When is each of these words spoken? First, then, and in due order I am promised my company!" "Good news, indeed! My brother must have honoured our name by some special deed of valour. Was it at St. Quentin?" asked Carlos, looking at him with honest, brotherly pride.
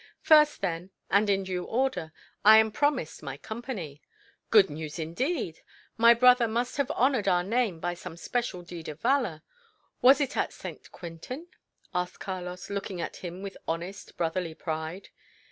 First, 0.23 0.61
then, 0.61 0.89
and 1.11 1.29
in 1.29 1.43
due 1.43 1.63
order 1.63 2.11
I 2.43 2.57
am 2.57 2.71
promised 2.71 3.21
my 3.21 3.37
company!" 3.37 4.01
"Good 4.49 4.67
news, 4.67 4.97
indeed! 4.97 5.59
My 5.95 6.15
brother 6.15 6.47
must 6.47 6.77
have 6.77 6.89
honoured 6.89 7.27
our 7.27 7.43
name 7.43 7.79
by 7.79 7.93
some 7.93 8.17
special 8.17 8.63
deed 8.63 8.89
of 8.89 8.99
valour. 8.99 9.43
Was 10.01 10.19
it 10.19 10.35
at 10.35 10.53
St. 10.53 10.91
Quentin?" 10.91 11.49
asked 11.93 12.19
Carlos, 12.19 12.71
looking 12.71 12.99
at 12.99 13.17
him 13.17 13.43
with 13.43 13.55
honest, 13.67 14.17
brotherly 14.17 14.55
pride. 14.55 15.09